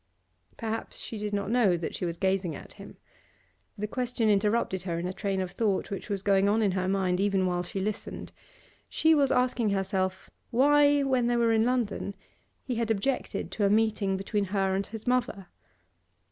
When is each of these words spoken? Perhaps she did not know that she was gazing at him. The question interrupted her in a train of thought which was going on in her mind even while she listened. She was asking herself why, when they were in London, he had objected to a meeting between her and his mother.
Perhaps 0.57 0.97
she 0.97 1.19
did 1.19 1.31
not 1.31 1.51
know 1.51 1.77
that 1.77 1.93
she 1.93 2.05
was 2.05 2.17
gazing 2.17 2.55
at 2.55 2.73
him. 2.73 2.97
The 3.77 3.85
question 3.85 4.31
interrupted 4.31 4.81
her 4.81 4.97
in 4.97 5.05
a 5.05 5.13
train 5.13 5.39
of 5.39 5.51
thought 5.51 5.91
which 5.91 6.09
was 6.09 6.23
going 6.23 6.49
on 6.49 6.63
in 6.63 6.71
her 6.71 6.87
mind 6.87 7.19
even 7.19 7.45
while 7.45 7.61
she 7.61 7.79
listened. 7.79 8.31
She 8.89 9.13
was 9.13 9.29
asking 9.29 9.69
herself 9.69 10.27
why, 10.49 11.03
when 11.03 11.27
they 11.27 11.37
were 11.37 11.53
in 11.53 11.65
London, 11.65 12.15
he 12.63 12.77
had 12.77 12.89
objected 12.89 13.51
to 13.51 13.63
a 13.65 13.69
meeting 13.69 14.17
between 14.17 14.45
her 14.45 14.73
and 14.73 14.87
his 14.87 15.05
mother. 15.05 15.49